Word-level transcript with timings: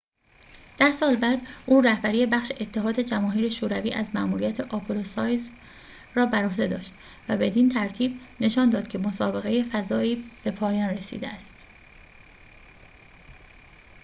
ده 0.77 0.91
سال 0.91 1.15
بعد 1.15 1.41
او 1.65 1.81
رهبری 1.81 2.25
بخش 2.25 2.51
اتحاد 2.51 2.99
جماهیر 2.99 3.49
شوروی 3.49 3.91
از 3.91 4.15
مأموریت 4.15 4.59
آپولو-سایوز 4.73 5.51
را 6.15 6.25
بر 6.25 6.45
عهده 6.45 6.67
داشت 6.67 6.93
و 7.29 7.37
بدین 7.37 7.69
ترتیب 7.69 8.17
نشان 8.39 8.69
داد 8.69 8.87
که 8.87 8.97
مسابقه 8.97 9.63
فضایی 9.63 10.23
به 10.43 10.51
پایان 10.51 10.89
رسیده 10.89 11.27
است 11.27 11.67